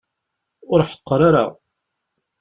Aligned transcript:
Ur 0.71 0.79
ḥeqqer 0.89 1.21
ara. 1.29 1.45